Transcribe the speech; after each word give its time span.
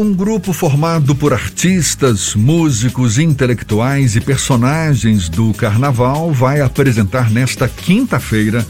Um 0.00 0.14
grupo 0.14 0.54
formado 0.54 1.14
por 1.14 1.30
artistas, 1.30 2.34
músicos, 2.34 3.18
intelectuais 3.18 4.16
e 4.16 4.20
personagens 4.22 5.28
do 5.28 5.52
carnaval 5.52 6.32
vai 6.32 6.62
apresentar 6.62 7.30
nesta 7.30 7.68
quinta-feira 7.68 8.66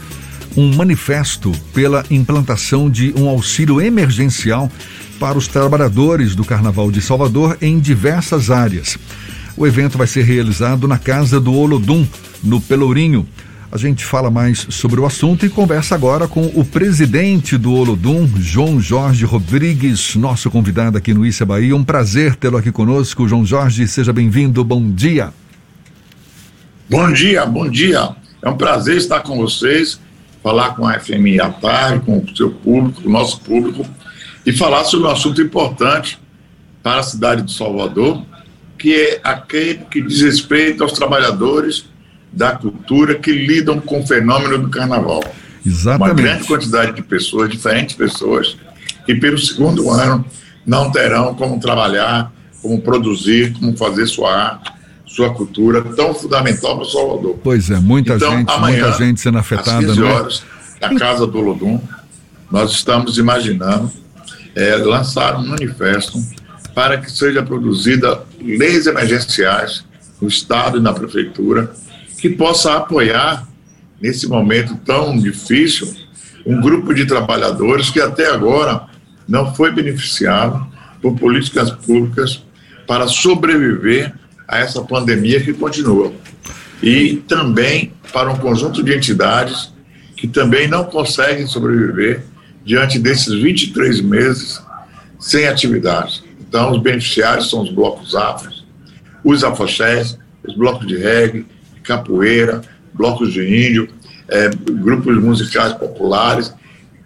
um 0.57 0.75
manifesto 0.75 1.53
pela 1.73 2.03
implantação 2.11 2.89
de 2.89 3.13
um 3.15 3.29
auxílio 3.29 3.79
emergencial 3.79 4.69
para 5.21 5.37
os 5.37 5.47
trabalhadores 5.47 6.35
do 6.35 6.43
Carnaval 6.43 6.91
de 6.91 6.99
Salvador 6.99 7.57
em 7.61 7.79
diversas 7.79 8.51
áreas. 8.51 8.97
O 9.55 9.65
evento 9.65 9.97
vai 9.97 10.07
ser 10.07 10.25
realizado 10.25 10.85
na 10.85 10.97
Casa 10.97 11.39
do 11.39 11.53
Olodum, 11.53 12.05
no 12.43 12.59
Pelourinho. 12.59 13.25
A 13.71 13.77
gente 13.77 14.03
fala 14.03 14.29
mais 14.29 14.67
sobre 14.69 14.99
o 14.99 15.05
assunto 15.05 15.45
e 15.45 15.49
conversa 15.49 15.95
agora 15.95 16.27
com 16.27 16.45
o 16.55 16.65
presidente 16.65 17.57
do 17.57 17.73
Olodum, 17.73 18.27
João 18.35 18.81
Jorge 18.81 19.23
Rodrigues, 19.23 20.13
nosso 20.17 20.51
convidado 20.51 20.97
aqui 20.97 21.13
no 21.13 21.25
Issa 21.25 21.45
Bahia. 21.45 21.73
Um 21.73 21.81
prazer 21.81 22.35
tê-lo 22.35 22.57
aqui 22.57 22.69
conosco. 22.69 23.25
João 23.29 23.45
Jorge, 23.45 23.87
seja 23.87 24.11
bem-vindo. 24.11 24.61
Bom 24.61 24.91
dia. 24.91 25.31
Bom 26.89 27.13
dia, 27.13 27.45
bom 27.45 27.69
dia. 27.69 28.09
É 28.41 28.49
um 28.49 28.57
prazer 28.57 28.97
estar 28.97 29.21
com 29.21 29.37
vocês, 29.37 30.01
falar 30.43 30.75
com 30.75 30.85
a 30.85 30.99
FMI 30.99 31.39
à 31.39 31.49
tarde, 31.49 32.05
com 32.05 32.17
o 32.17 32.35
seu 32.35 32.51
público, 32.51 33.07
o 33.07 33.09
nosso 33.09 33.39
público, 33.39 33.85
e 34.45 34.51
falar 34.51 34.83
sobre 34.83 35.07
um 35.07 35.11
assunto 35.11 35.41
importante 35.41 36.19
para 36.83 36.99
a 36.99 37.03
cidade 37.03 37.43
de 37.43 37.53
Salvador, 37.53 38.21
que 38.77 38.93
é 38.93 39.21
aquele 39.23 39.85
que 39.89 40.01
diz 40.01 40.19
respeito 40.23 40.83
aos 40.83 40.91
trabalhadores 40.91 41.89
da 42.31 42.51
cultura 42.53 43.15
que 43.15 43.31
lidam 43.31 43.79
com 43.79 43.99
o 43.99 44.07
fenômeno 44.07 44.57
do 44.57 44.69
carnaval. 44.69 45.23
Exatamente. 45.65 46.09
Uma 46.09 46.13
grande 46.13 46.47
quantidade 46.47 46.93
de 46.93 47.01
pessoas, 47.01 47.49
diferentes 47.49 47.95
pessoas, 47.95 48.57
que 49.05 49.15
pelo 49.15 49.37
segundo 49.37 49.89
ano 49.89 50.25
não 50.65 50.91
terão 50.91 51.35
como 51.35 51.59
trabalhar, 51.59 52.31
como 52.61 52.81
produzir, 52.81 53.53
como 53.53 53.75
fazer 53.75 54.07
sua 54.07 54.33
arte, 54.33 54.71
sua 55.05 55.33
cultura, 55.33 55.81
tão 55.81 56.13
fundamental 56.13 56.75
para 56.77 56.85
o 56.85 56.89
Salvador. 56.89 57.39
Pois 57.43 57.69
é, 57.69 57.79
muita 57.79 58.15
então, 58.15 58.37
gente, 58.37 58.51
amanhã, 58.51 58.83
muita 58.83 58.97
gente 58.97 59.19
sendo 59.19 59.37
afetada. 59.37 59.79
Às 59.79 59.85
15 59.85 59.99
né? 59.99 60.11
horas, 60.11 60.43
na 60.79 60.95
Casa 60.95 61.27
do 61.27 61.39
Lodum, 61.39 61.79
nós 62.49 62.71
estamos 62.71 63.17
imaginando 63.17 63.91
é, 64.55 64.75
lançar 64.77 65.35
um 65.37 65.45
manifesto 65.45 66.17
para 66.73 66.97
que 66.97 67.11
seja 67.11 67.43
produzida 67.43 68.23
leis 68.39 68.87
emergenciais 68.87 69.83
no 70.21 70.27
Estado 70.27 70.77
e 70.77 70.81
na 70.81 70.93
Prefeitura 70.93 71.73
que 72.21 72.29
possa 72.29 72.77
apoiar, 72.77 73.47
nesse 73.99 74.27
momento 74.27 74.77
tão 74.85 75.17
difícil, 75.17 75.91
um 76.45 76.61
grupo 76.61 76.93
de 76.93 77.05
trabalhadores 77.05 77.89
que 77.89 77.99
até 77.99 78.27
agora 78.27 78.85
não 79.27 79.55
foi 79.55 79.71
beneficiado 79.71 80.67
por 81.01 81.17
políticas 81.17 81.71
públicas 81.71 82.45
para 82.87 83.07
sobreviver 83.07 84.13
a 84.47 84.59
essa 84.59 84.83
pandemia 84.83 85.41
que 85.41 85.51
continua. 85.51 86.13
E 86.81 87.15
também 87.27 87.91
para 88.13 88.31
um 88.31 88.37
conjunto 88.37 88.83
de 88.83 88.95
entidades 88.95 89.73
que 90.15 90.27
também 90.27 90.67
não 90.67 90.83
conseguem 90.83 91.47
sobreviver 91.47 92.23
diante 92.63 92.99
desses 92.99 93.33
23 93.33 94.01
meses 94.01 94.61
sem 95.19 95.47
atividades. 95.47 96.23
Então, 96.39 96.71
os 96.71 96.81
beneficiários 96.81 97.49
são 97.49 97.63
os 97.63 97.71
blocos 97.71 98.15
afros, 98.15 98.63
os 99.23 99.43
afoxés, 99.43 100.19
os 100.47 100.55
blocos 100.55 100.85
de 100.85 100.97
reggae, 100.97 101.45
capoeira, 101.83 102.61
blocos 102.93 103.33
de 103.33 103.41
índio, 103.41 103.89
é, 104.27 104.49
grupos 104.49 105.17
musicais 105.21 105.73
populares, 105.73 106.53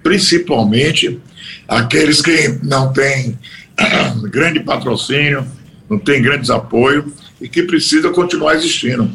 principalmente 0.04 1.20
aqueles 1.68 2.22
que 2.22 2.60
não 2.64 2.94
têm 2.94 3.38
grande 4.30 4.60
patrocínio, 4.60 5.46
não 5.90 5.98
têm 5.98 6.22
grandes 6.22 6.50
apoios 6.50 7.06
e 7.42 7.50
que 7.50 7.64
precisam 7.64 8.14
continuar 8.14 8.56
existindo. 8.56 9.12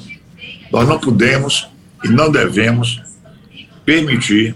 Nós 0.73 0.89
não 0.89 0.99
podemos 0.99 1.69
e 2.05 2.09
não 2.09 2.31
devemos 2.31 3.01
permitir 3.85 4.55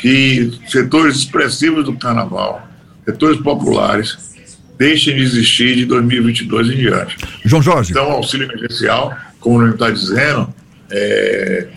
que 0.00 0.52
setores 0.68 1.16
expressivos 1.16 1.84
do 1.84 1.94
carnaval, 1.94 2.68
setores 3.04 3.40
populares, 3.40 4.36
deixem 4.78 5.16
de 5.16 5.22
existir 5.22 5.76
de 5.76 5.86
2022 5.86 6.68
em 6.68 6.76
diante. 6.76 7.16
João 7.44 7.62
Jorge. 7.62 7.92
Então, 7.92 8.08
o 8.08 8.12
auxílio 8.12 8.50
emergencial 8.50 9.16
como 9.46 9.60
nome 9.60 9.74
está 9.74 9.88
dizendo, 9.90 10.52
é, 10.90 11.68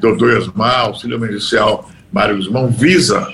doutor 0.00 0.38
Osmar, 0.38 0.80
auxílio 0.80 1.16
emergencial 1.16 1.88
Mário 2.12 2.34
Guzmão, 2.34 2.68
visa 2.68 3.32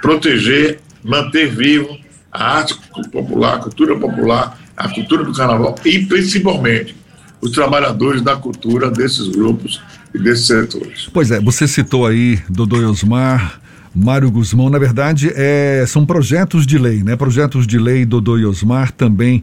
proteger, 0.00 0.78
manter 1.02 1.52
vivo 1.52 1.98
a 2.30 2.58
arte 2.58 2.76
popular, 3.10 3.56
a 3.56 3.58
cultura 3.58 3.98
popular, 3.98 4.58
a 4.76 4.88
cultura 4.88 5.24
do 5.24 5.32
carnaval 5.32 5.74
e 5.84 6.06
principalmente 6.06 6.94
os 7.40 7.50
trabalhadores 7.50 8.22
da 8.22 8.36
cultura 8.36 8.88
desses 8.88 9.30
grupos 9.30 9.82
e 10.14 10.18
desses 10.20 10.46
setores. 10.46 11.10
Pois 11.12 11.32
é, 11.32 11.40
você 11.40 11.66
citou 11.66 12.06
aí 12.06 12.38
Dodô 12.48 12.76
Osmar, 12.88 13.60
Mário 13.92 14.30
Guzmão, 14.30 14.70
na 14.70 14.78
verdade, 14.78 15.32
é, 15.34 15.84
são 15.88 16.06
projetos 16.06 16.64
de 16.64 16.78
lei, 16.78 17.02
né? 17.02 17.16
Projetos 17.16 17.66
de 17.66 17.80
lei 17.80 18.04
Dodô 18.04 18.34
Osmar, 18.48 18.92
também 18.92 19.42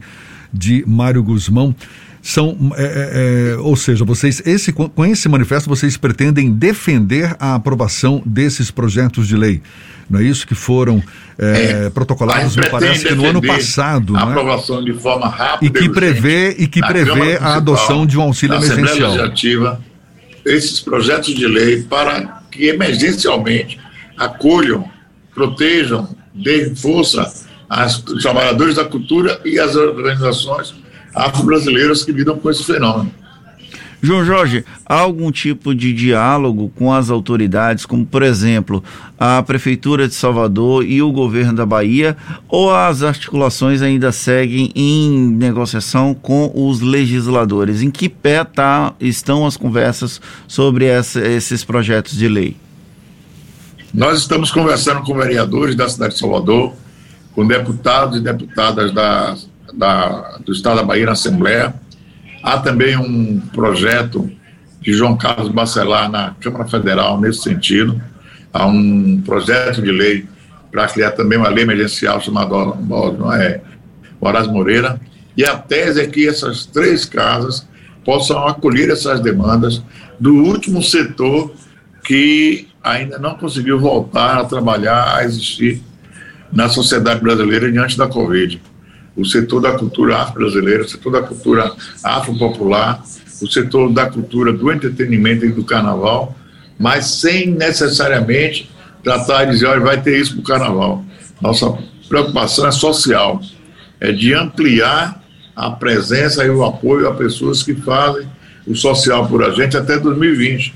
de 0.50 0.82
Mário 0.86 1.22
Guzmão 1.22 1.76
são, 2.24 2.56
é, 2.74 2.82
é, 2.82 3.52
é, 3.52 3.56
ou 3.58 3.76
seja, 3.76 4.02
vocês 4.02 4.42
esse 4.46 4.72
com 4.72 5.04
esse 5.04 5.28
manifesto 5.28 5.68
vocês 5.68 5.98
pretendem 5.98 6.50
defender 6.50 7.36
a 7.38 7.54
aprovação 7.54 8.22
desses 8.24 8.70
projetos 8.70 9.28
de 9.28 9.36
lei, 9.36 9.60
não 10.08 10.20
é 10.20 10.22
isso 10.22 10.46
que 10.46 10.54
foram 10.54 11.02
é, 11.38 11.84
é 11.84 11.90
protocolados, 11.90 12.56
me 12.56 12.66
parece 12.70 13.04
que 13.04 13.14
no 13.14 13.26
ano 13.26 13.42
passado, 13.42 14.16
a 14.16 14.24
né? 14.24 14.32
aprovação 14.32 14.82
de 14.82 14.94
forma 14.94 15.28
rápida 15.28 15.66
e 15.66 15.82
que 15.82 15.86
prevê 15.90 16.56
e 16.58 16.66
que 16.66 16.80
prevê 16.80 17.36
a 17.36 17.56
adoção 17.56 18.06
de 18.06 18.16
um 18.18 18.22
auxílio 18.22 18.56
emergencial. 18.56 19.10
Legislativa, 19.10 19.80
esses 20.46 20.80
projetos 20.80 21.34
de 21.34 21.46
lei 21.46 21.82
para 21.82 22.40
que 22.50 22.68
emergencialmente 22.68 23.78
acolham, 24.16 24.88
protejam, 25.34 26.08
deem 26.34 26.74
força 26.74 27.30
aos 27.68 27.98
trabalhadores 27.98 28.76
da 28.76 28.84
cultura 28.86 29.38
e 29.44 29.58
às 29.58 29.76
organizações 29.76 30.83
afro-brasileiras 31.14 32.04
que 32.04 32.12
lidam 32.12 32.38
com 32.38 32.50
esse 32.50 32.64
fenômeno. 32.64 33.10
João 34.04 34.22
Jorge, 34.22 34.66
há 34.84 34.96
algum 34.96 35.32
tipo 35.32 35.74
de 35.74 35.90
diálogo 35.94 36.70
com 36.76 36.92
as 36.92 37.08
autoridades, 37.08 37.86
como 37.86 38.04
por 38.04 38.22
exemplo 38.22 38.84
a 39.18 39.42
Prefeitura 39.42 40.06
de 40.06 40.12
Salvador 40.12 40.84
e 40.84 41.00
o 41.00 41.10
governo 41.10 41.54
da 41.54 41.64
Bahia, 41.64 42.14
ou 42.46 42.70
as 42.74 43.02
articulações 43.02 43.80
ainda 43.80 44.12
seguem 44.12 44.70
em 44.74 45.10
negociação 45.30 46.12
com 46.12 46.52
os 46.54 46.82
legisladores? 46.82 47.80
Em 47.80 47.90
que 47.90 48.10
pé 48.10 48.44
tá, 48.44 48.92
estão 49.00 49.46
as 49.46 49.56
conversas 49.56 50.20
sobre 50.46 50.84
essa, 50.84 51.26
esses 51.26 51.64
projetos 51.64 52.14
de 52.14 52.28
lei? 52.28 52.58
Nós 53.94 54.18
estamos 54.18 54.50
conversando 54.50 55.00
com 55.00 55.14
vereadores 55.14 55.74
da 55.74 55.88
cidade 55.88 56.12
de 56.12 56.20
Salvador, 56.20 56.74
com 57.34 57.46
deputados 57.46 58.18
e 58.18 58.20
deputadas 58.20 58.92
da 58.92 59.34
da, 59.76 60.38
do 60.44 60.52
Estado 60.52 60.76
da 60.76 60.82
Bahia 60.82 61.06
na 61.06 61.12
Assembleia. 61.12 61.74
Há 62.42 62.58
também 62.58 62.96
um 62.96 63.40
projeto 63.52 64.30
de 64.80 64.92
João 64.92 65.16
Carlos 65.16 65.48
Bacelar 65.48 66.10
na 66.10 66.34
Câmara 66.40 66.68
Federal 66.68 67.20
nesse 67.20 67.42
sentido. 67.42 68.00
Há 68.52 68.66
um 68.66 69.20
projeto 69.24 69.82
de 69.82 69.90
lei 69.90 70.26
para 70.70 70.86
criar 70.88 71.12
também 71.12 71.38
uma 71.38 71.48
lei 71.48 71.64
emergencial 71.64 72.20
chamada 72.20 72.54
não 72.54 73.32
é, 73.32 73.60
Horácio 74.20 74.52
Moreira. 74.52 75.00
E 75.36 75.44
a 75.44 75.56
tese 75.56 76.00
é 76.00 76.06
que 76.06 76.28
essas 76.28 76.66
três 76.66 77.04
casas 77.04 77.66
possam 78.04 78.46
acolher 78.46 78.90
essas 78.90 79.20
demandas 79.20 79.82
do 80.20 80.34
último 80.44 80.82
setor 80.82 81.52
que 82.04 82.68
ainda 82.82 83.18
não 83.18 83.34
conseguiu 83.34 83.80
voltar 83.80 84.38
a 84.38 84.44
trabalhar, 84.44 85.16
a 85.16 85.24
existir 85.24 85.82
na 86.52 86.68
sociedade 86.68 87.20
brasileira 87.20 87.72
diante 87.72 87.96
da 87.96 88.06
Covid 88.06 88.60
o 89.16 89.24
setor 89.24 89.60
da 89.60 89.72
cultura 89.72 90.18
afro-brasileira, 90.18 90.82
o 90.82 90.88
setor 90.88 91.12
da 91.12 91.22
cultura 91.22 91.72
afro-popular, 92.02 93.02
o 93.40 93.46
setor 93.50 93.92
da 93.92 94.06
cultura 94.06 94.52
do 94.52 94.72
entretenimento 94.72 95.44
e 95.44 95.52
do 95.52 95.64
carnaval, 95.64 96.36
mas 96.78 97.06
sem 97.06 97.50
necessariamente 97.50 98.70
tratar 99.02 99.44
de 99.44 99.52
dizer, 99.52 99.66
olha, 99.66 99.80
vai 99.80 100.00
ter 100.00 100.18
isso 100.18 100.32
para 100.32 100.40
o 100.40 100.44
carnaval. 100.44 101.04
Nossa 101.40 101.78
preocupação 102.08 102.66
é 102.66 102.72
social, 102.72 103.40
é 104.00 104.10
de 104.10 104.34
ampliar 104.34 105.22
a 105.54 105.70
presença 105.70 106.44
e 106.44 106.50
o 106.50 106.64
apoio 106.64 107.08
a 107.08 107.14
pessoas 107.14 107.62
que 107.62 107.74
fazem 107.74 108.26
o 108.66 108.74
social 108.74 109.28
por 109.28 109.44
a 109.44 109.50
gente 109.50 109.76
até 109.76 109.98
2020. 109.98 110.74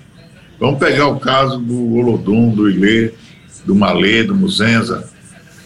Vamos 0.60 0.78
pegar 0.78 1.08
o 1.08 1.18
caso 1.18 1.58
do 1.58 1.94
Olodum, 1.94 2.50
do 2.50 2.70
Ilê, 2.70 3.12
do 3.64 3.74
Malê, 3.74 4.22
do 4.22 4.34
Muzenza, 4.34 5.08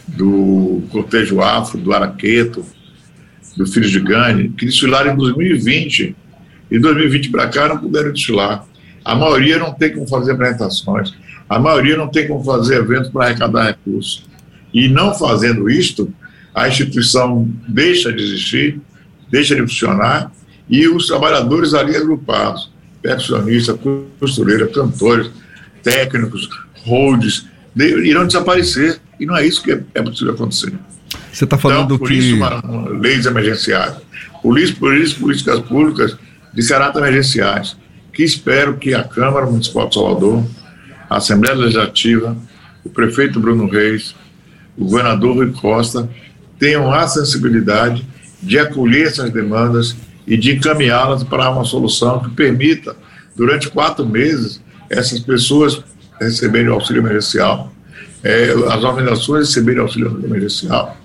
do 0.07 0.83
Cortejo 0.91 1.41
Afro, 1.41 1.79
do 1.79 1.93
Araqueto, 1.93 2.65
do 3.57 3.67
Filhos 3.67 3.91
de 3.91 4.01
Gane, 4.01 4.51
que 4.51 4.67
desfilaram 4.67 5.13
em 5.13 5.17
2020. 5.17 6.17
E 6.71 6.79
2020 6.79 7.31
para 7.31 7.49
cá 7.49 7.69
não 7.69 7.79
puderam 7.79 8.13
desfilar. 8.13 8.65
A 9.05 9.15
maioria 9.15 9.59
não 9.59 9.73
tem 9.73 9.93
como 9.93 10.07
fazer 10.07 10.33
apresentações, 10.33 11.13
a 11.49 11.59
maioria 11.59 11.97
não 11.97 12.09
tem 12.09 12.27
como 12.27 12.43
fazer 12.43 12.77
eventos 12.77 13.11
para 13.11 13.27
arrecadar 13.27 13.67
recursos. 13.67 14.25
E 14.73 14.89
não 14.89 15.13
fazendo 15.13 15.69
isto, 15.69 16.13
a 16.55 16.69
instituição 16.69 17.49
deixa 17.69 18.13
de 18.13 18.23
existir, 18.23 18.81
deixa 19.31 19.55
de 19.55 19.61
funcionar, 19.63 20.33
e 20.69 20.89
os 20.89 21.07
trabalhadores 21.09 21.75
ali 21.75 21.97
agrupados, 21.97 22.71
percussionistas, 23.03 23.77
costureiras, 24.19 24.73
cantores, 24.73 25.31
técnicos, 25.83 26.49
holds, 26.87 27.47
irão 27.77 28.27
desaparecer. 28.27 29.01
E 29.23 29.27
não 29.27 29.37
é 29.37 29.47
isso 29.47 29.63
que 29.63 29.71
é, 29.71 29.81
é 29.95 30.03
possível 30.03 30.35
acontecer. 30.35 30.73
Você 31.33 31.45
está 31.45 31.57
falando 31.57 31.85
então, 31.85 31.99
por 31.99 32.09
que. 32.09 32.15
Isso, 32.15 32.35
uma, 32.35 32.61
uma, 32.61 32.89
leis 32.89 33.25
emergenciais. 33.25 33.95
Por 34.43 34.59
isso, 34.59 34.75
por 34.75 34.97
isso, 34.97 35.21
políticas 35.21 35.61
públicas 35.61 36.17
de 36.53 36.67
caráter 36.67 36.99
emergenciais, 36.99 37.77
que 38.13 38.25
espero 38.25 38.77
que 38.79 38.93
a 38.93 39.05
Câmara 39.05 39.47
Municipal 39.47 39.89
de 39.89 39.95
Salvador, 39.95 40.45
a 41.09 41.19
Assembleia 41.19 41.55
Legislativa, 41.55 42.37
o 42.85 42.91
prefeito 42.91 43.39
Bruno 43.39 43.69
Reis, 43.69 44.13
o 44.77 44.87
governador 44.87 45.37
Rui 45.37 45.53
Costa 45.53 46.11
tenham 46.59 46.93
a 46.93 47.07
sensibilidade 47.07 48.05
de 48.43 48.59
acolher 48.59 49.07
essas 49.07 49.31
demandas 49.31 49.97
e 50.27 50.37
de 50.37 50.57
encaminhá-las 50.57 51.23
para 51.23 51.49
uma 51.49 51.65
solução 51.65 52.21
que 52.25 52.31
permita, 52.31 52.97
durante 53.37 53.71
quatro 53.71 54.05
meses, 54.05 54.61
essas 54.91 55.21
pessoas 55.21 55.81
receberem 56.21 56.69
o 56.69 56.75
auxílio 56.75 57.03
emergencial, 57.03 57.72
é, 58.23 58.55
as 58.71 58.85
organizações 58.85 59.49
receberem 59.49 59.81
auxílio 59.81 60.21
emergencial 60.25 60.97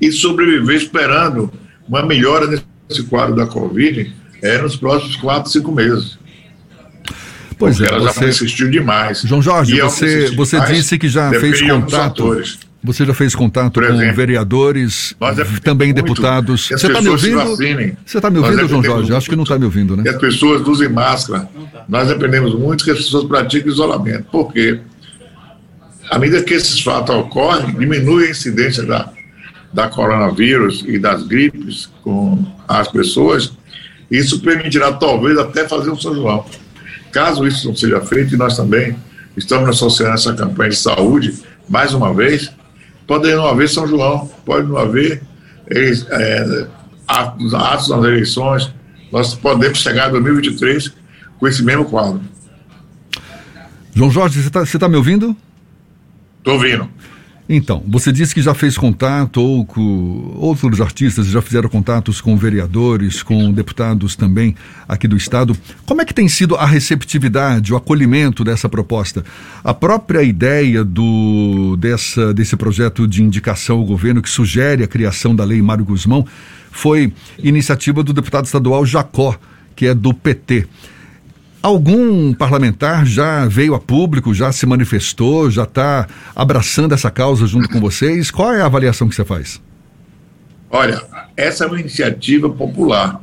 e 0.00 0.12
sobreviver 0.12 0.76
esperando 0.76 1.52
uma 1.88 2.04
melhora 2.04 2.46
nesse 2.46 3.02
quadro 3.04 3.34
da 3.34 3.46
Covid 3.46 4.14
é, 4.42 4.58
nos 4.58 4.76
próximos 4.76 5.16
quatro, 5.16 5.50
cinco 5.50 5.72
meses. 5.72 6.18
Pois 7.58 7.78
Porque 7.78 7.90
é, 7.90 7.96
ela 7.96 8.12
você... 8.12 8.20
já 8.20 8.28
insistiu 8.28 8.70
demais. 8.70 9.22
João 9.22 9.40
Jorge, 9.40 9.80
você, 9.80 10.30
você 10.32 10.60
disse 10.66 10.98
que 10.98 11.08
já 11.08 11.30
fez 11.30 11.62
contato. 11.62 12.42
Você 12.84 13.04
já 13.04 13.14
fez 13.14 13.34
contato 13.34 13.82
exemplo, 13.82 14.06
com 14.06 14.14
vereadores, 14.14 15.16
também 15.64 15.92
deputados. 15.92 16.68
Você 16.68 16.86
está 16.86 17.00
me 17.00 17.08
ouvindo? 17.08 17.36
Vacinem. 17.36 17.96
Você 18.04 18.18
está 18.18 18.30
me 18.30 18.38
ouvindo, 18.38 18.68
João 18.68 18.84
Jorge? 18.84 19.12
Acho 19.12 19.28
que 19.28 19.34
não 19.34 19.42
está 19.42 19.58
me 19.58 19.64
ouvindo, 19.64 19.96
né? 19.96 20.04
Que 20.04 20.10
as 20.10 20.18
pessoas 20.18 20.66
usem 20.68 20.88
máscara. 20.88 21.48
Nós 21.88 22.06
dependemos 22.06 22.54
muito 22.54 22.84
que 22.84 22.90
as 22.92 22.98
pessoas 22.98 23.24
pratiquem 23.24 23.72
isolamento. 23.72 24.24
Por 24.30 24.52
quê? 24.52 24.80
À 26.10 26.18
medida 26.18 26.42
que 26.42 26.54
esses 26.54 26.80
fatos 26.80 27.14
ocorrem, 27.14 27.74
diminui 27.74 28.26
a 28.26 28.30
incidência 28.30 28.84
da, 28.84 29.10
da 29.72 29.88
coronavírus 29.88 30.84
e 30.86 30.98
das 30.98 31.22
gripes 31.24 31.90
com 32.02 32.44
as 32.68 32.88
pessoas. 32.88 33.52
Isso 34.10 34.40
permitirá, 34.40 34.92
talvez, 34.92 35.36
até 35.38 35.66
fazer 35.68 35.90
um 35.90 35.98
São 35.98 36.14
João. 36.14 36.44
Caso 37.12 37.46
isso 37.46 37.66
não 37.66 37.74
seja 37.74 38.00
feito, 38.00 38.34
e 38.34 38.36
nós 38.36 38.56
também 38.56 38.96
estamos 39.36 39.68
associando 39.68 40.14
essa 40.14 40.32
campanha 40.32 40.70
de 40.70 40.76
saúde, 40.76 41.34
mais 41.68 41.92
uma 41.92 42.14
vez, 42.14 42.52
pode 43.06 43.32
não 43.34 43.46
haver 43.46 43.68
São 43.68 43.86
João, 43.86 44.30
pode 44.44 44.68
não 44.68 44.76
haver 44.76 45.22
é, 45.68 46.66
atos, 47.06 47.54
atos 47.54 47.88
nas 47.88 48.04
eleições. 48.04 48.72
Nós 49.10 49.34
podemos 49.34 49.78
chegar 49.78 50.08
em 50.08 50.12
2023 50.12 50.92
com 51.38 51.48
esse 51.48 51.62
mesmo 51.62 51.84
quadro. 51.84 52.20
João 53.94 54.10
Jorge, 54.10 54.42
você 54.42 54.48
está 54.48 54.78
tá 54.78 54.88
me 54.88 54.96
ouvindo? 54.96 55.36
Estou 56.46 56.54
ouvindo. 56.54 56.88
Então, 57.48 57.82
você 57.88 58.12
disse 58.12 58.32
que 58.32 58.40
já 58.40 58.54
fez 58.54 58.78
contato 58.78 59.42
ou 59.42 59.66
com 59.66 60.32
outros 60.36 60.80
artistas 60.80 61.26
já 61.26 61.42
fizeram 61.42 61.68
contatos 61.68 62.20
com 62.20 62.36
vereadores, 62.36 63.20
com 63.20 63.52
deputados 63.52 64.14
também 64.14 64.54
aqui 64.88 65.08
do 65.08 65.16
estado. 65.16 65.56
Como 65.84 66.02
é 66.02 66.04
que 66.04 66.14
tem 66.14 66.28
sido 66.28 66.54
a 66.54 66.64
receptividade, 66.64 67.72
o 67.72 67.76
acolhimento 67.76 68.44
dessa 68.44 68.68
proposta? 68.68 69.24
A 69.64 69.74
própria 69.74 70.22
ideia 70.22 70.84
do 70.84 71.76
dessa 71.80 72.32
desse 72.32 72.56
projeto 72.56 73.08
de 73.08 73.24
indicação 73.24 73.78
ao 73.78 73.84
governo 73.84 74.22
que 74.22 74.30
sugere 74.30 74.84
a 74.84 74.88
criação 74.88 75.34
da 75.34 75.42
lei 75.42 75.60
Mário 75.60 75.84
Guzmão 75.84 76.24
foi 76.70 77.12
iniciativa 77.38 78.04
do 78.04 78.12
deputado 78.12 78.44
estadual 78.44 78.86
Jacó, 78.86 79.36
que 79.74 79.86
é 79.86 79.94
do 79.94 80.14
PT. 80.14 80.68
Algum 81.62 82.32
parlamentar 82.32 83.04
já 83.04 83.46
veio 83.46 83.74
a 83.74 83.80
público, 83.80 84.32
já 84.32 84.52
se 84.52 84.64
manifestou, 84.66 85.50
já 85.50 85.64
está 85.64 86.06
abraçando 86.34 86.92
essa 86.94 87.10
causa 87.10 87.46
junto 87.46 87.68
com 87.68 87.80
vocês? 87.80 88.30
Qual 88.30 88.52
é 88.52 88.60
a 88.60 88.66
avaliação 88.66 89.08
que 89.08 89.14
você 89.14 89.24
faz? 89.24 89.60
Olha, 90.70 91.02
essa 91.36 91.64
é 91.64 91.66
uma 91.66 91.80
iniciativa 91.80 92.48
popular 92.48 93.20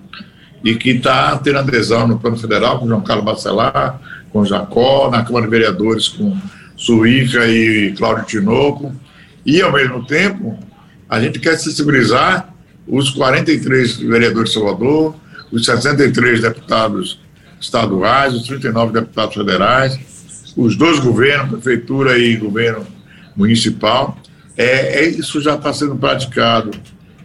e 0.63 0.75
que 0.75 0.91
está 0.91 1.37
tendo 1.37 1.59
adesão 1.59 2.07
no 2.07 2.17
plano 2.17 2.37
federal 2.37 2.79
com 2.79 2.87
João 2.87 3.01
Carlos 3.01 3.25
Bacelar, 3.25 3.99
com 4.31 4.45
Jacó, 4.45 5.09
na 5.11 5.23
Câmara 5.23 5.45
de 5.45 5.51
Vereadores 5.51 6.07
com 6.07 6.35
Suíca 6.75 7.47
e 7.47 7.93
Cláudio 7.97 8.25
Tinoco. 8.25 8.93
E, 9.45 9.61
ao 9.61 9.71
mesmo 9.71 10.05
tempo, 10.05 10.57
a 11.09 11.21
gente 11.21 11.39
quer 11.39 11.57
sensibilizar 11.57 12.49
os 12.87 13.09
43 13.11 13.97
vereadores 13.97 14.49
de 14.49 14.55
Salvador, 14.55 15.15
os 15.51 15.65
63 15.65 16.41
deputados 16.41 17.22
estaduais, 17.63 18.33
os 18.33 18.43
39 18.43 18.93
deputados 18.93 19.35
federais, 19.35 19.99
os 20.55 20.75
dois 20.75 20.99
governos, 20.99 21.49
prefeitura 21.49 22.17
e 22.17 22.35
governo 22.35 22.85
municipal. 23.35 24.17
É, 24.55 24.99
é 24.99 25.07
isso 25.07 25.41
já 25.41 25.55
está 25.55 25.73
sendo 25.73 25.95
praticado 25.95 26.71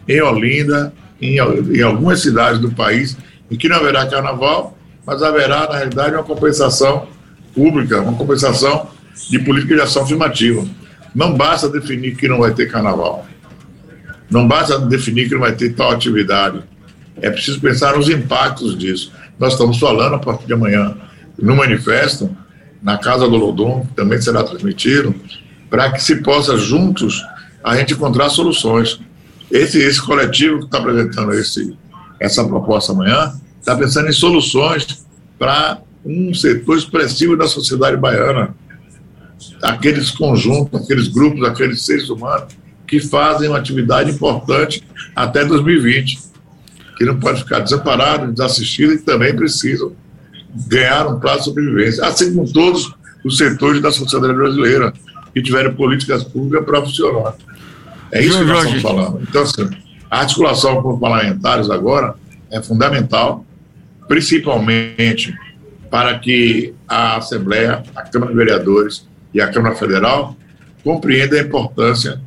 em 0.07 0.21
Olinda, 0.21 0.91
em, 1.21 1.37
em 1.37 1.81
algumas 1.81 2.21
cidades 2.21 2.59
do 2.59 2.71
país, 2.71 3.17
em 3.51 3.55
que 3.55 3.67
não 3.67 3.75
haverá 3.75 4.07
carnaval, 4.07 4.77
mas 5.05 5.21
haverá, 5.21 5.67
na 5.67 5.75
realidade, 5.75 6.15
uma 6.15 6.23
compensação 6.23 7.07
pública, 7.53 8.01
uma 8.01 8.13
compensação 8.13 8.87
de 9.29 9.39
política 9.39 9.75
de 9.75 9.81
ação 9.81 10.03
afirmativa. 10.03 10.65
Não 11.13 11.35
basta 11.35 11.67
definir 11.67 12.15
que 12.15 12.27
não 12.27 12.39
vai 12.39 12.53
ter 12.53 12.71
carnaval. 12.71 13.27
Não 14.29 14.47
basta 14.47 14.79
definir 14.79 15.27
que 15.27 15.33
não 15.33 15.41
vai 15.41 15.53
ter 15.53 15.73
tal 15.73 15.91
atividade. 15.91 16.63
É 17.21 17.29
preciso 17.29 17.59
pensar 17.59 17.97
nos 17.97 18.09
impactos 18.09 18.77
disso. 18.77 19.11
Nós 19.39 19.53
estamos 19.53 19.79
falando 19.79 20.15
a 20.15 20.19
partir 20.19 20.45
de 20.45 20.53
amanhã 20.53 20.97
no 21.41 21.55
manifesto, 21.55 22.29
na 22.83 22.97
Casa 22.97 23.27
do 23.27 23.37
Lodum, 23.37 23.85
que 23.85 23.93
também 23.93 24.21
será 24.21 24.43
transmitido, 24.43 25.15
para 25.69 25.91
que 25.91 26.03
se 26.03 26.17
possa 26.17 26.57
juntos 26.57 27.23
a 27.63 27.77
gente 27.77 27.93
encontrar 27.93 28.29
soluções. 28.29 28.99
Esse, 29.49 29.79
esse 29.79 30.01
coletivo 30.01 30.59
que 30.59 30.65
está 30.65 30.79
apresentando 30.79 31.33
esse, 31.33 31.75
essa 32.19 32.43
proposta 32.43 32.91
amanhã 32.91 33.33
está 33.59 33.75
pensando 33.75 34.09
em 34.09 34.13
soluções 34.13 35.05
para 35.37 35.79
um 36.05 36.33
setor 36.33 36.77
expressivo 36.77 37.37
da 37.37 37.47
sociedade 37.47 37.95
baiana, 37.95 38.53
aqueles 39.61 40.11
conjuntos, 40.11 40.81
aqueles 40.81 41.07
grupos, 41.07 41.47
aqueles 41.47 41.85
seres 41.85 42.09
humanos 42.09 42.53
que 42.85 42.99
fazem 42.99 43.47
uma 43.47 43.57
atividade 43.57 44.11
importante 44.11 44.83
até 45.15 45.45
2020 45.45 46.28
que 46.99 47.05
não 47.05 47.17
pode 47.17 47.39
ficar 47.43 47.59
desamparado, 47.59 48.33
desassistido 48.33 48.91
e 48.91 48.97
também 48.97 49.33
precisam 49.33 49.93
ganhar 50.67 51.07
um 51.07 51.17
prazo 51.17 51.37
de 51.37 51.45
sobrevivência, 51.45 52.05
assim 52.05 52.35
como 52.35 52.51
todos 52.51 52.93
os 53.23 53.37
setores 53.37 53.81
da 53.81 53.89
sociedade 53.89 54.33
brasileira 54.33 54.93
que 55.33 55.41
tiveram 55.41 55.73
políticas 55.73 56.25
públicas 56.25 56.65
para 56.65 56.81
funcionar. 56.81 57.35
É 58.11 58.21
isso 58.21 58.37
que 58.39 58.43
nós 58.43 58.65
estamos 58.65 58.81
falando. 58.81 59.21
Então, 59.21 59.43
assim, 59.43 59.69
a 60.11 60.19
articulação 60.19 60.81
com 60.81 60.95
os 60.95 60.99
parlamentares 60.99 61.69
agora 61.69 62.15
é 62.51 62.61
fundamental, 62.61 63.45
principalmente 64.09 65.33
para 65.89 66.19
que 66.19 66.73
a 66.85 67.15
Assembleia, 67.15 67.81
a 67.95 68.01
Câmara 68.01 68.33
de 68.33 68.37
Vereadores 68.37 69.07
e 69.33 69.39
a 69.39 69.47
Câmara 69.47 69.75
Federal 69.75 70.35
compreendam 70.83 71.39
a 71.39 71.43
importância 71.43 72.19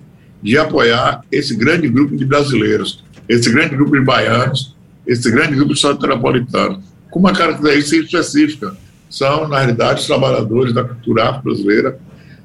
de 0.42 0.56
apoiar 0.56 1.20
esse 1.30 1.54
grande 1.54 1.88
grupo 1.88 2.16
de 2.16 2.24
brasileiros 2.24 3.04
esse 3.28 3.50
grande 3.50 3.76
grupo 3.76 3.92
de 3.92 4.04
baianos, 4.04 4.74
esse 5.06 5.30
grande 5.30 5.54
grupo 5.54 5.72
de 5.72 5.78
Estado 5.78 6.00
metropolitano, 6.00 6.82
com 7.10 7.18
uma 7.18 7.32
característica 7.32 8.02
específica. 8.02 8.74
São, 9.10 9.46
na 9.46 9.58
realidade, 9.58 10.00
os 10.00 10.06
trabalhadores 10.06 10.72
da 10.72 10.84
cultura 10.84 11.28
afro-brasileira, 11.28 11.98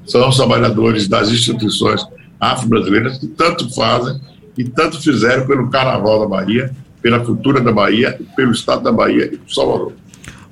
são 0.06 0.28
os 0.28 0.36
trabalhadores 0.36 1.08
das 1.08 1.30
instituições 1.30 2.02
afro-brasileiras 2.40 3.18
que 3.18 3.26
tanto 3.26 3.74
fazem 3.74 4.20
e 4.56 4.64
tanto 4.64 5.00
fizeram 5.00 5.46
pelo 5.46 5.70
Carnaval 5.70 6.20
da 6.20 6.26
Bahia, 6.26 6.74
pela 7.00 7.20
cultura 7.20 7.60
da 7.60 7.72
Bahia, 7.72 8.18
pelo 8.36 8.52
Estado 8.52 8.82
da 8.82 8.92
Bahia 8.92 9.26
e 9.32 9.36
por 9.36 9.52
Salvador. 9.52 9.92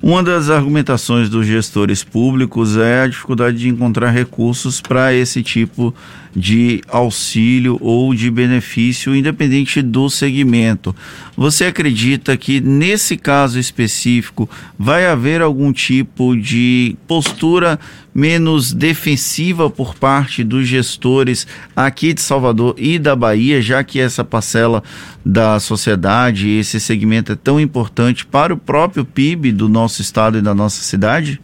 Uma 0.07 0.23
das 0.23 0.49
argumentações 0.49 1.27
dos 1.29 1.45
gestores 1.45 2.01
públicos 2.01 2.77
é 2.77 3.01
a 3.01 3.07
dificuldade 3.07 3.57
de 3.57 3.67
encontrar 3.67 4.09
recursos 4.09 4.79
para 4.79 5.13
esse 5.13 5.43
tipo 5.43 5.93
de 6.33 6.81
auxílio 6.87 7.77
ou 7.81 8.13
de 8.13 8.31
benefício, 8.31 9.13
independente 9.13 9.81
do 9.81 10.09
segmento. 10.09 10.95
Você 11.35 11.65
acredita 11.65 12.37
que 12.37 12.61
nesse 12.61 13.17
caso 13.17 13.59
específico 13.59 14.49
vai 14.79 15.05
haver 15.05 15.41
algum 15.41 15.73
tipo 15.73 16.37
de 16.37 16.95
postura 17.05 17.77
menos 18.17 18.73
defensiva 18.73 19.69
por 19.69 19.93
parte 19.93 20.43
dos 20.43 20.67
gestores 20.67 21.45
aqui 21.75 22.15
de 22.15 22.21
Salvador 22.21 22.73
e 22.75 22.97
da 22.97 23.15
Bahia, 23.15 23.61
já 23.61 23.83
que 23.83 23.99
essa 23.99 24.23
parcela 24.23 24.81
da 25.23 25.59
sociedade, 25.59 26.49
esse 26.49 26.79
segmento 26.79 27.33
é 27.33 27.35
tão 27.35 27.59
importante 27.59 28.25
para 28.25 28.51
o 28.51 28.57
próprio 28.57 29.05
PIB 29.05 29.51
do 29.51 29.69
nosso 29.69 30.01
estado 30.01 30.39
e 30.39 30.41
da 30.41 30.55
nossa 30.55 30.81
cidade? 30.81 31.39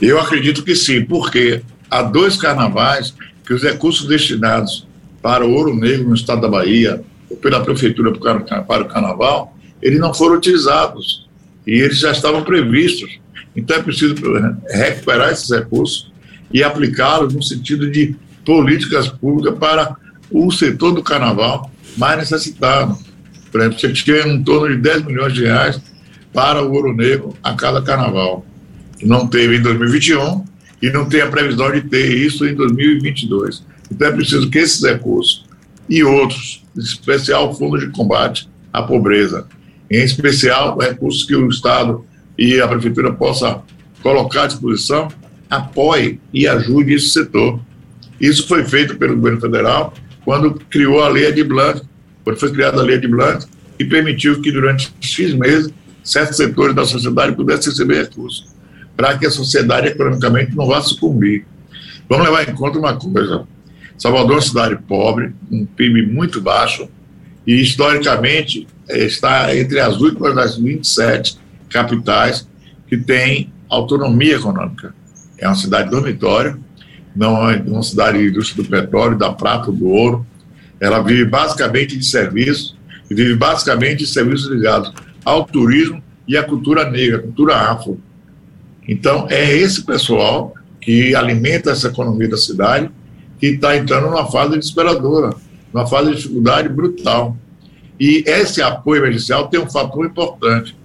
Eu 0.00 0.18
acredito 0.18 0.64
que 0.64 0.74
sim, 0.74 1.04
porque 1.04 1.62
há 1.88 2.02
dois 2.02 2.36
carnavais 2.36 3.14
que 3.46 3.54
os 3.54 3.62
recursos 3.62 4.08
destinados 4.08 4.84
para 5.22 5.46
o 5.46 5.52
Ouro 5.52 5.76
Negro 5.76 6.08
no 6.08 6.16
estado 6.16 6.40
da 6.40 6.48
Bahia, 6.48 7.00
ou 7.30 7.36
pela 7.36 7.62
prefeitura 7.62 8.10
para 8.12 8.82
o 8.82 8.88
carnaval, 8.88 9.56
eles 9.80 10.00
não 10.00 10.12
foram 10.12 10.34
utilizados 10.34 11.28
e 11.64 11.70
eles 11.70 12.00
já 12.00 12.10
estavam 12.10 12.42
previstos. 12.42 13.22
Então 13.56 13.76
é 13.76 13.82
preciso 13.82 14.14
recuperar 14.68 15.32
esses 15.32 15.50
recursos 15.50 16.12
e 16.52 16.62
aplicá-los 16.62 17.34
no 17.34 17.42
sentido 17.42 17.90
de 17.90 18.14
políticas 18.44 19.08
públicas 19.08 19.58
para 19.58 19.96
o 20.30 20.50
setor 20.50 20.92
do 20.92 21.02
carnaval 21.02 21.70
mais 21.96 22.18
necessitado. 22.18 22.98
Por 23.50 23.60
exemplo, 23.60 23.78
você 23.78 23.92
tinha 23.92 24.26
em 24.26 24.42
torno 24.42 24.74
de 24.74 24.82
10 24.82 25.04
milhões 25.04 25.32
de 25.32 25.44
reais 25.44 25.80
para 26.32 26.62
o 26.62 26.72
Ouro 26.72 26.94
Negro 26.94 27.34
a 27.42 27.54
cada 27.54 27.80
carnaval. 27.80 28.44
Não 29.02 29.26
teve 29.26 29.56
em 29.56 29.62
2021 29.62 30.44
e 30.82 30.90
não 30.90 31.08
tem 31.08 31.20
a 31.20 31.28
previsão 31.28 31.70
de 31.70 31.82
ter 31.82 32.12
isso 32.16 32.44
em 32.46 32.54
2022. 32.54 33.64
Então 33.90 34.08
é 34.08 34.12
preciso 34.12 34.50
que 34.50 34.58
esses 34.58 34.82
recursos 34.82 35.44
e 35.88 36.02
outros, 36.02 36.64
em 36.76 36.80
especial 36.80 37.50
o 37.50 37.54
Fundo 37.54 37.78
de 37.78 37.88
Combate 37.90 38.48
à 38.72 38.82
Pobreza, 38.82 39.46
em 39.90 40.02
especial 40.02 40.76
recursos 40.78 41.24
que 41.24 41.36
o 41.36 41.48
Estado 41.48 42.04
e 42.38 42.60
a 42.60 42.68
Prefeitura 42.68 43.12
possa 43.12 43.62
colocar 44.02 44.44
à 44.44 44.46
disposição, 44.46 45.08
apoie 45.48 46.20
e 46.32 46.46
ajude 46.46 46.94
esse 46.94 47.10
setor. 47.10 47.60
Isso 48.20 48.46
foi 48.46 48.64
feito 48.64 48.96
pelo 48.96 49.16
governo 49.16 49.40
federal 49.40 49.94
quando 50.24 50.54
criou 50.70 51.02
a 51.02 51.08
lei 51.08 51.30
de 51.32 51.44
Blanc, 51.44 51.82
quando 52.22 52.38
foi 52.38 52.50
criada 52.52 52.80
a 52.80 52.82
lei 52.82 52.98
de 52.98 53.06
Blanc, 53.06 53.46
e 53.78 53.84
permitiu 53.84 54.40
que 54.40 54.50
durante 54.50 54.92
X 55.00 55.34
meses 55.34 55.72
certos 56.02 56.36
setores 56.36 56.74
da 56.74 56.84
sociedade 56.84 57.34
pudessem 57.34 57.70
receber 57.70 58.02
recursos, 58.02 58.46
para 58.96 59.16
que 59.18 59.26
a 59.26 59.30
sociedade 59.30 59.88
economicamente 59.88 60.54
não 60.54 60.66
vá 60.66 60.80
sucumbir. 60.80 61.46
Vamos 62.08 62.26
levar 62.26 62.48
em 62.48 62.54
conta 62.54 62.78
uma 62.78 62.96
coisa: 62.96 63.46
Salvador 63.98 64.32
é 64.32 64.34
uma 64.34 64.42
cidade 64.42 64.76
pobre, 64.86 65.32
um 65.50 65.64
PIB 65.64 66.06
muito 66.06 66.40
baixo, 66.40 66.88
e 67.46 67.60
historicamente 67.60 68.66
está 68.88 69.54
entre 69.56 69.80
as 69.80 70.00
últimas 70.00 70.34
das 70.34 70.56
27 70.56 71.38
capitais 71.74 72.48
que 72.86 72.96
têm 72.96 73.52
autonomia 73.68 74.36
econômica. 74.36 74.94
É 75.36 75.48
uma 75.48 75.56
cidade 75.56 75.90
dormitória, 75.90 76.56
não 77.16 77.50
é 77.50 77.56
uma 77.56 77.82
cidade 77.82 78.18
de 78.18 78.28
indústria 78.28 78.62
do 78.62 78.70
petróleo, 78.70 79.18
da 79.18 79.32
prata, 79.32 79.72
do 79.72 79.88
ouro. 79.88 80.24
Ela 80.80 81.02
vive 81.02 81.24
basicamente 81.24 81.98
de 81.98 82.06
serviços, 82.06 82.76
e 83.10 83.14
vive 83.14 83.34
basicamente 83.34 83.98
de 83.98 84.06
serviços 84.06 84.48
ligados 84.50 84.92
ao 85.24 85.44
turismo 85.44 86.00
e 86.28 86.36
à 86.36 86.44
cultura 86.44 86.88
negra, 86.88 87.18
cultura 87.18 87.56
afro. 87.56 88.00
Então, 88.86 89.26
é 89.28 89.52
esse 89.52 89.82
pessoal 89.82 90.54
que 90.80 91.14
alimenta 91.14 91.70
essa 91.70 91.88
economia 91.88 92.28
da 92.28 92.36
cidade 92.36 92.90
que 93.40 93.46
está 93.46 93.76
entrando 93.76 94.10
numa 94.10 94.30
fase 94.30 94.56
desesperadora, 94.56 95.34
numa 95.72 95.86
fase 95.86 96.10
de 96.10 96.16
dificuldade 96.16 96.68
brutal. 96.68 97.36
E 97.98 98.22
esse 98.26 98.62
apoio 98.62 99.02
emergencial 99.02 99.48
tem 99.48 99.60
um 99.60 99.68
fator 99.68 100.06
importante. 100.06 100.76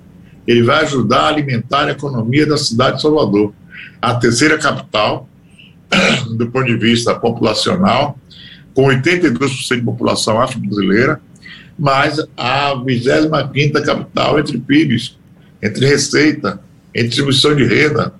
Ele 0.50 0.63
vai 0.63 0.84
ajudar 0.84 1.20
a 1.20 1.27
alimentar 1.27 1.86
a 1.88 1.91
economia 1.91 2.44
da 2.44 2.58
cidade 2.58 2.96
de 2.96 3.03
Salvador, 3.03 3.53
a 4.01 4.15
terceira 4.15 4.58
capital, 4.58 5.29
do 6.36 6.50
ponto 6.50 6.65
de 6.65 6.75
vista 6.75 7.13
populacional, 7.13 8.18
com 8.74 8.86
82% 8.86 9.75
de 9.75 9.84
população 9.84 10.41
afro-brasileira, 10.41 11.22
mas 11.77 12.18
a 12.36 12.74
25 12.74 13.86
capital 13.86 14.39
entre 14.39 14.58
PIBs, 14.58 15.20
entre 15.62 15.86
receita, 15.86 16.60
entre 16.96 17.10
distribuição 17.10 17.56
de 17.56 17.65
renda. 17.65 18.12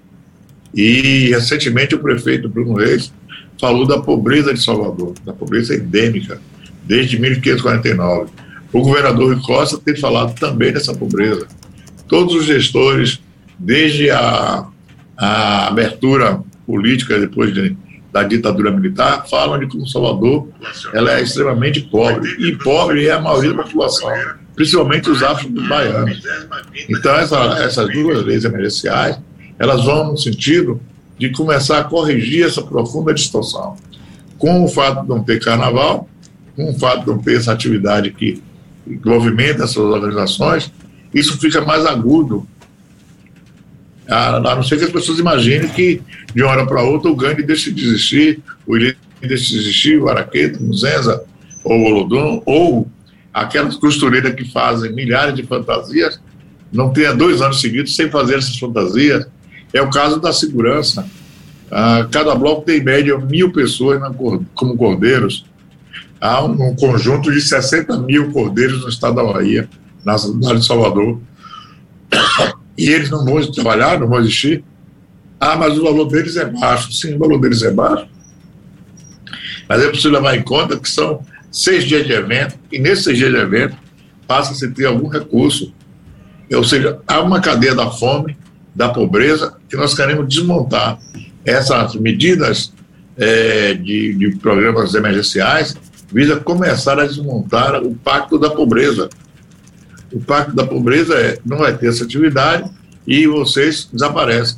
E 0.72 1.30
recentemente 1.30 1.96
o 1.96 2.00
prefeito 2.00 2.48
Bruno 2.48 2.76
Reis 2.76 3.12
falou 3.60 3.88
da 3.88 4.00
pobreza 4.00 4.54
de 4.54 4.64
Salvador, 4.64 5.16
da 5.26 5.34
pobreza 5.34 5.74
endêmica, 5.74 6.40
desde 6.84 7.18
1549. 7.20 8.30
O 8.72 8.82
governador 8.82 9.34
Rui 9.34 9.42
Costa 9.42 9.80
tem 9.80 9.96
falado 9.96 10.40
também 10.40 10.72
dessa 10.72 10.94
pobreza. 10.94 11.48
Todos 12.10 12.34
os 12.34 12.46
gestores, 12.46 13.22
desde 13.58 14.10
a, 14.10 14.66
a 15.16 15.68
abertura 15.68 16.42
política 16.66 17.20
depois 17.20 17.54
de, 17.54 17.78
da 18.12 18.24
ditadura 18.24 18.72
militar, 18.72 19.28
falam 19.30 19.60
de 19.60 19.68
como 19.68 19.88
Salvador 19.88 20.50
ela 20.92 21.20
é 21.20 21.22
extremamente 21.22 21.82
pobre. 21.82 22.30
E 22.40 22.56
pobre 22.56 23.08
é 23.08 23.12
a 23.12 23.22
maioria 23.22 23.54
da 23.54 23.64
população, 23.64 24.12
principalmente 24.56 25.08
os 25.10 25.22
afro-baianos. 25.22 26.20
Então, 26.90 27.16
essa, 27.16 27.38
essas 27.64 27.94
duas 27.94 28.26
leis 28.26 28.44
emergenciais, 28.44 29.20
elas 29.60 29.86
vão 29.86 30.12
no 30.12 30.18
sentido 30.18 30.82
de 31.20 31.30
começar 31.30 31.80
a 31.80 31.84
corrigir 31.84 32.46
essa 32.46 32.64
profunda 32.64 33.14
distorção. 33.14 33.76
Com 34.40 34.64
o 34.64 34.68
fato 34.68 35.04
de 35.04 35.10
não 35.10 35.22
ter 35.22 35.40
carnaval, 35.40 36.10
com 36.56 36.72
o 36.72 36.80
fato 36.80 37.02
de 37.02 37.08
não 37.08 37.20
ter 37.20 37.38
essa 37.38 37.52
atividade 37.52 38.10
que 38.12 38.42
movimenta 39.06 39.66
essas 39.66 39.78
organizações, 39.78 40.72
isso 41.14 41.38
fica 41.40 41.62
mais 41.62 41.86
agudo. 41.86 42.48
A, 44.08 44.40
não 44.40 44.64
ser 44.64 44.78
que 44.78 44.86
as 44.86 44.92
pessoas 44.92 45.20
imaginem 45.20 45.70
que, 45.70 46.02
de 46.34 46.42
uma 46.42 46.52
hora 46.52 46.66
para 46.66 46.82
outra, 46.82 47.12
o 47.12 47.16
gangue 47.16 47.44
deixe 47.44 47.72
de 47.72 47.86
existir, 47.86 48.42
o 48.66 48.76
ilícito 48.76 49.00
deixe 49.22 49.54
de 49.54 49.60
existir, 49.60 50.02
o 50.02 50.10
Araqueto, 50.10 50.60
o 50.60 50.64
Muzenza, 50.64 51.24
ou 51.64 51.78
o 51.78 51.84
Olodum, 51.86 52.42
ou 52.46 52.88
aquelas 53.34 53.76
costureiras 53.76 54.34
que 54.34 54.46
fazem 54.52 54.92
milhares 54.94 55.36
de 55.36 55.44
fantasias, 55.44 56.20
não 56.72 56.92
tenha 56.92 57.14
dois 57.14 57.42
anos 57.42 57.62
seguidos 57.62 57.96
sem 57.96 58.10
fazer 58.10 58.38
essas 58.38 58.58
fantasias, 58.58 59.28
é 59.74 59.82
o 59.82 59.90
caso 59.90 60.20
da 60.20 60.34
segurança. 60.34 61.06
Ah, 61.72 62.08
cada 62.12 62.34
bloco 62.36 62.64
tem 62.64 62.80
em 62.80 62.84
média 62.84 63.18
mil 63.18 63.52
pessoas 63.52 64.00
na, 64.00 64.12
como 64.12 64.76
cordeiros. 64.76 65.46
Há 66.20 66.44
um, 66.44 66.70
um, 66.70 66.76
conjunto 66.76 67.32
de 67.32 67.40
60 67.40 68.00
mil 68.00 68.32
cordeiros 68.32 68.82
no 68.82 68.90
estado 68.90 69.16
da 69.16 69.24
Bahia, 69.24 69.70
na 70.04 70.18
cidade 70.18 70.60
de 70.60 70.66
Salvador. 70.66 71.20
E 72.78 72.90
eles 72.90 73.10
não 73.10 73.26
vão 73.26 73.52
trabalhar, 73.52 74.00
não 74.00 74.08
vão 74.08 74.20
existir. 74.20 74.64
Ah, 75.40 75.56
mas 75.56 75.78
o 75.78 75.84
valor 75.84 76.06
deles 76.06 76.38
é 76.38 76.46
baixo. 76.46 76.92
Sim, 76.92 77.16
o 77.16 77.20
valor 77.20 77.40
deles 77.40 77.62
é 77.62 77.72
baixo. 77.72 78.08
Mas 79.68 79.84
é 79.84 79.88
preciso 79.88 80.10
levar 80.10 80.36
em 80.36 80.42
conta 80.42 80.80
que 80.80 80.90
são 80.90 81.22
seis 81.52 81.84
dias 81.84 82.06
de 82.06 82.14
evento, 82.14 82.56
e 82.72 82.80
nesses 82.80 83.04
seis 83.04 83.18
dias 83.18 83.32
de 83.32 83.38
evento 83.38 83.76
passa-se 84.28 84.66
a 84.66 84.72
ter 84.72 84.86
algum 84.86 85.08
recurso. 85.08 85.74
Ou 86.52 86.64
seja, 86.64 87.00
há 87.08 87.22
uma 87.22 87.40
cadeia 87.40 87.76
da 87.76 87.90
fome 87.90 88.38
da 88.76 88.90
pobreza, 88.90 89.58
que 89.70 89.76
nós 89.76 89.94
queremos 89.94 90.28
desmontar 90.28 91.00
essas 91.46 91.96
medidas 91.96 92.74
é, 93.18 93.74
de, 93.74 94.14
de 94.16 94.36
programas 94.38 94.94
emergenciais 94.96 95.76
visa 96.12 96.38
começar 96.38 97.00
a 97.00 97.06
desmontar 97.06 97.82
o 97.84 97.94
pacto 97.96 98.40
da 98.40 98.50
pobreza. 98.50 99.10
O 100.12 100.20
pacto 100.20 100.56
da 100.56 100.66
pobreza 100.66 101.14
é 101.16 101.38
não 101.46 101.58
vai 101.58 101.78
ter 101.78 101.88
essa 101.88 102.04
atividade 102.04 102.70
e 103.08 103.28
vocês 103.28 103.90
desaparecem. 103.92 104.58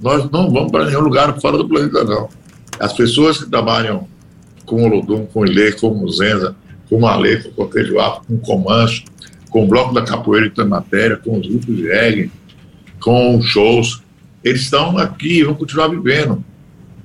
Nós 0.00 0.30
não 0.30 0.50
vamos 0.50 0.70
para 0.70 0.86
nenhum 0.86 1.00
lugar 1.00 1.38
fora 1.40 1.58
do 1.58 1.68
planeta, 1.68 2.04
não. 2.04 2.28
As 2.78 2.92
pessoas 2.92 3.38
que 3.38 3.50
trabalham 3.50 4.08
com 4.64 4.84
o 4.84 4.88
Lodum, 4.88 5.26
com 5.26 5.40
o 5.40 5.46
Ilê, 5.46 5.72
com 5.72 5.88
o 5.88 5.94
Muzenza, 5.94 6.56
com 6.88 6.96
o 6.96 7.00
Malê, 7.00 7.36
com 7.38 7.48
o 7.50 7.52
Cortejo 7.52 7.98
Afro, 7.98 8.22
com 8.26 8.34
o 8.34 8.38
Comanche, 8.38 9.04
com 9.50 9.64
o 9.64 9.66
Bloco 9.66 9.92
da 9.92 10.02
Capoeira 10.02 10.50
e 10.56 10.64
Matéria, 10.64 11.16
com 11.16 11.38
os 11.38 11.46
grupos 11.46 11.76
de 11.76 11.82
reggae, 11.88 12.30
com 13.00 13.40
shows. 13.42 14.02
Eles 14.42 14.62
estão 14.62 14.96
aqui 14.96 15.44
vão 15.44 15.54
continuar 15.54 15.88
vivendo. 15.88 16.42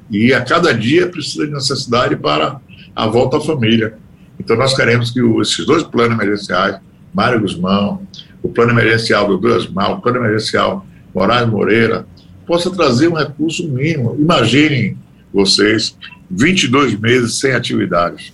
E 0.10 0.34
a 0.34 0.42
cada 0.42 0.74
dia 0.74 1.08
precisa 1.08 1.46
de 1.46 1.54
necessidade 1.54 2.16
para 2.16 2.62
a 2.96 3.08
volta 3.08 3.38
à 3.38 3.42
família. 3.42 3.98
Então 4.40 4.56
nós 4.56 4.76
queremos 4.76 5.12
que 5.12 5.20
esses 5.42 5.66
dois 5.66 5.84
planos 5.84 6.14
emergenciais, 6.14 6.78
Mário 7.16 7.40
Guzmão, 7.40 8.02
o 8.44 8.50
plano 8.50 8.72
emergencial 8.72 9.28
do 9.28 9.74
Mal, 9.74 9.96
o 9.96 10.02
plano 10.02 10.20
emergencial 10.20 10.86
Moraes 11.14 11.48
Moreira, 11.48 12.06
possa 12.46 12.70
trazer 12.70 13.08
um 13.08 13.16
recurso 13.16 13.68
mínimo. 13.68 14.16
Imaginem 14.20 14.98
vocês 15.34 15.98
22 16.30 17.00
meses 17.00 17.40
sem 17.40 17.54
atividades. 17.54 18.34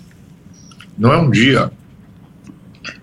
Não 0.98 1.14
é 1.14 1.18
um 1.18 1.30
dia, 1.30 1.72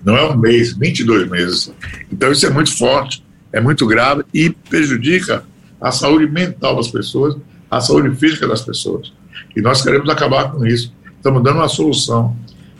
não 0.05 0.17
é 0.17 0.29
um 0.29 0.37
mês, 0.37 0.77
22 0.77 1.31
meses. 1.31 1.73
Então 2.13 2.31
isso 2.31 2.47
é 2.47 2.51
muito 2.51 2.77
forte 2.77 3.23
é 3.53 3.61
muito 3.61 3.87
grave 3.87 4.25
e 4.33 4.51
prejudica 4.51 5.45
a 5.81 5.91
saúde 5.91 6.27
mental 6.27 6.77
das 6.77 6.89
pessoas, 6.89 7.37
a 7.71 7.81
saúde 7.81 8.15
física 8.17 8.47
das 8.47 8.63
pessoas. 8.63 9.13
E 9.57 9.61
nós 9.61 9.83
queremos 9.83 10.09
acabar 10.09 10.53
com 10.53 10.67
isso. 10.67 10.93
Estamos 11.17 11.43
dando 11.43 11.57
uma 11.57 11.69
solução 11.69 12.37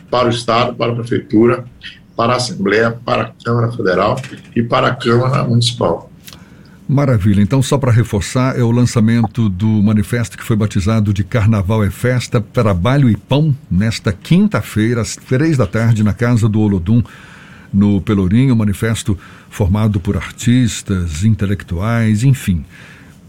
para 0.09 0.27
o 0.27 0.31
Estado, 0.31 0.75
para 0.75 0.91
a 0.91 0.95
Prefeitura, 0.95 1.65
para 2.19 2.33
a 2.33 2.35
Assembleia, 2.35 2.91
para 3.05 3.21
a 3.21 3.31
Câmara 3.45 3.71
Federal 3.71 4.21
e 4.53 4.61
para 4.61 4.87
a 4.87 4.93
Câmara 4.93 5.41
Municipal. 5.45 6.11
Maravilha. 6.85 7.41
Então, 7.41 7.61
só 7.61 7.77
para 7.77 7.93
reforçar, 7.93 8.59
é 8.59 8.61
o 8.61 8.71
lançamento 8.71 9.47
do 9.47 9.65
manifesto 9.65 10.37
que 10.37 10.43
foi 10.43 10.57
batizado 10.57 11.13
de 11.13 11.23
Carnaval 11.23 11.81
é 11.81 11.89
Festa, 11.89 12.41
Trabalho 12.41 13.09
e 13.09 13.15
Pão, 13.15 13.55
nesta 13.71 14.11
quinta-feira, 14.11 14.99
às 14.99 15.15
três 15.15 15.55
da 15.55 15.65
tarde, 15.65 16.03
na 16.03 16.11
Casa 16.11 16.49
do 16.49 16.59
Olodum, 16.59 17.01
no 17.73 18.01
Pelourinho, 18.01 18.53
manifesto 18.53 19.17
formado 19.49 19.97
por 19.97 20.17
artistas, 20.17 21.23
intelectuais, 21.23 22.25
enfim. 22.25 22.65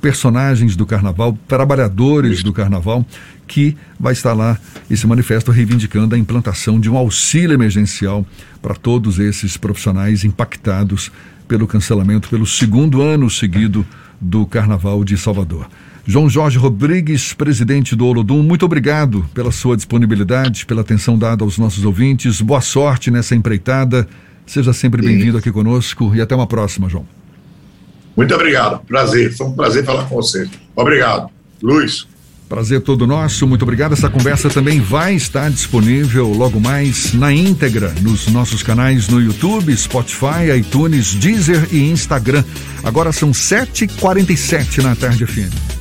Personagens 0.01 0.77
do 0.77 0.87
carnaval, 0.87 1.37
trabalhadores 1.47 2.43
do 2.43 2.53
carnaval, 2.53 3.05
que 3.47 3.77
vai 3.99 4.13
estar 4.13 4.33
lá 4.33 4.59
esse 4.91 5.07
manifesto 5.07 5.51
reivindicando 5.51 6.15
a 6.15 6.19
implantação 6.19 6.81
de 6.81 6.89
um 6.89 6.97
auxílio 6.97 7.55
emergencial 7.55 8.25
para 8.63 8.75
todos 8.75 9.19
esses 9.19 9.57
profissionais 9.57 10.25
impactados 10.25 11.11
pelo 11.47 11.67
cancelamento 11.67 12.29
pelo 12.29 12.47
segundo 12.47 13.03
ano 13.03 13.29
seguido 13.29 13.85
do 14.21 14.47
Carnaval 14.47 15.03
de 15.05 15.17
Salvador. 15.19 15.69
João 16.07 16.29
Jorge 16.29 16.59
Rodrigues, 16.59 17.33
presidente 17.33 17.95
do 17.95 18.07
Olodum, 18.07 18.43
muito 18.43 18.65
obrigado 18.65 19.25
pela 19.35 19.53
sua 19.53 19.77
disponibilidade, 19.77 20.65
pela 20.65 20.81
atenção 20.81 21.19
dada 21.19 21.45
aos 21.45 21.59
nossos 21.59 21.85
ouvintes. 21.85 22.41
Boa 22.41 22.61
sorte 22.61 23.11
nessa 23.11 23.35
empreitada. 23.35 24.09
Seja 24.47 24.73
sempre 24.73 25.03
bem-vindo 25.03 25.39
aqui 25.39 25.53
conosco 25.53 26.13
e 26.15 26.21
até 26.21 26.35
uma 26.35 26.47
próxima, 26.47 26.89
João. 26.89 27.20
Muito 28.21 28.35
obrigado. 28.35 28.85
Prazer. 28.85 29.35
Foi 29.35 29.47
um 29.47 29.53
prazer 29.53 29.83
falar 29.83 30.05
com 30.05 30.17
você. 30.17 30.47
Obrigado. 30.77 31.31
Luiz. 31.63 32.07
Prazer 32.51 32.83
todo 32.83 33.07
nosso, 33.07 33.47
muito 33.47 33.63
obrigado. 33.63 33.95
Essa 33.95 34.11
conversa 34.11 34.51
também 34.51 34.79
vai 34.79 35.15
estar 35.15 35.51
disponível 35.51 36.29
logo 36.29 36.61
mais 36.61 37.15
na 37.15 37.33
íntegra 37.33 37.95
nos 38.03 38.27
nossos 38.27 38.63
canais 38.63 39.09
no 39.09 39.23
YouTube, 39.23 39.75
Spotify, 39.75 40.55
iTunes, 40.59 41.15
Deezer 41.15 41.67
e 41.73 41.91
Instagram. 41.91 42.45
Agora 42.85 43.11
são 43.11 43.31
7h47 43.31 44.83
na 44.83 44.95
tarde 44.95 45.25
FM. 45.25 45.80